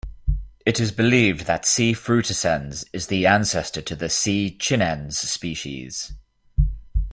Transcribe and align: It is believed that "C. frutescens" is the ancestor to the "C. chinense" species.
It 0.65 0.79
is 0.79 0.91
believed 0.91 1.45
that 1.45 1.63
"C. 1.63 1.93
frutescens" 1.93 2.85
is 2.91 3.05
the 3.05 3.27
ancestor 3.27 3.83
to 3.83 3.95
the 3.95 4.09
"C. 4.09 4.49
chinense" 4.59 5.13
species. 5.19 6.13